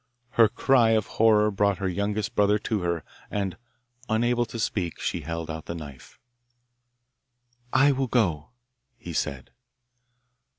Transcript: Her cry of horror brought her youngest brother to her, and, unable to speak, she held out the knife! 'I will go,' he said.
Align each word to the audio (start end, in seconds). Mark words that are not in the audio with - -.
Her 0.31 0.49
cry 0.49 0.93
of 0.97 1.05
horror 1.21 1.51
brought 1.51 1.77
her 1.77 1.87
youngest 1.87 2.33
brother 2.33 2.57
to 2.57 2.79
her, 2.81 3.03
and, 3.29 3.55
unable 4.09 4.45
to 4.47 4.57
speak, 4.57 4.99
she 4.99 5.21
held 5.21 5.47
out 5.51 5.67
the 5.67 5.75
knife! 5.75 6.17
'I 7.71 7.91
will 7.91 8.07
go,' 8.07 8.49
he 8.97 9.13
said. 9.13 9.51